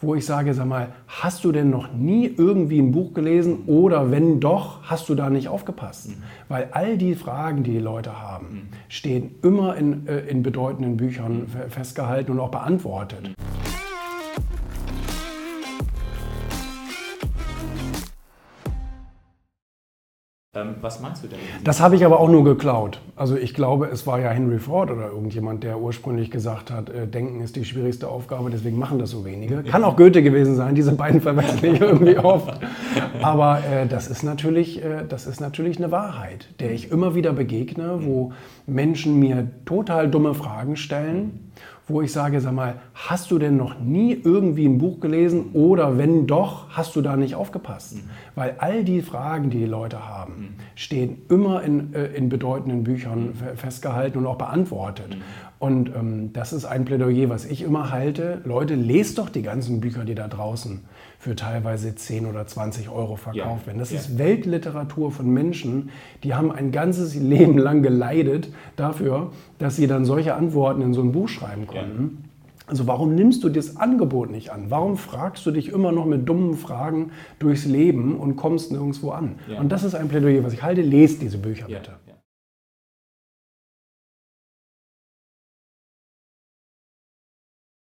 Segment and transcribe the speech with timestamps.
[0.00, 4.10] wo ich sage, sag mal, hast du denn noch nie irgendwie ein Buch gelesen oder
[4.10, 6.08] wenn doch, hast du da nicht aufgepasst?
[6.08, 6.22] Mhm.
[6.48, 8.68] Weil all die Fragen, die die Leute haben, mhm.
[8.88, 13.30] stehen immer in, äh, in bedeutenden Büchern festgehalten und auch beantwortet.
[20.80, 21.38] Was meinst du denn?
[21.64, 23.00] Das habe ich aber auch nur geklaut.
[23.14, 27.06] Also ich glaube, es war ja Henry Ford oder irgendjemand, der ursprünglich gesagt hat, äh,
[27.06, 29.62] Denken ist die schwierigste Aufgabe, deswegen machen das so wenige.
[29.62, 32.58] Kann auch Goethe gewesen sein, diese beiden verwechsel ich irgendwie oft.
[33.22, 37.32] Aber äh, das, ist natürlich, äh, das ist natürlich eine Wahrheit, der ich immer wieder
[37.32, 38.32] begegne, wo
[38.66, 41.50] Menschen mir total dumme Fragen stellen
[41.88, 45.98] wo ich sage, sag mal, hast du denn noch nie irgendwie ein Buch gelesen oder
[45.98, 47.96] wenn doch, hast du da nicht aufgepasst?
[47.96, 48.10] Mhm.
[48.34, 50.48] Weil all die Fragen, die die Leute haben, mhm.
[50.74, 53.56] stehen immer in, äh, in bedeutenden Büchern mhm.
[53.56, 55.16] festgehalten und auch beantwortet.
[55.58, 58.42] Und ähm, das ist ein Plädoyer, was ich immer halte.
[58.44, 60.82] Leute, lest doch die ganzen Bücher, die da draußen
[61.18, 63.66] für teilweise 10 oder 20 Euro verkauft ja.
[63.66, 63.78] werden.
[63.78, 63.98] Das ja.
[63.98, 65.90] ist Weltliteratur von Menschen,
[66.24, 71.00] die haben ein ganzes Leben lang geleidet dafür, dass sie dann solche Antworten in so
[71.00, 71.75] ein Buch schreiben konnten.
[71.76, 71.84] Ja.
[72.68, 74.70] Also warum nimmst du das Angebot nicht an?
[74.70, 79.36] Warum fragst du dich immer noch mit dummen Fragen durchs Leben und kommst nirgendwo an?
[79.60, 80.82] Und das ist ein Plädoyer, was ich halte.
[80.82, 81.92] Lest diese Bücher bitte.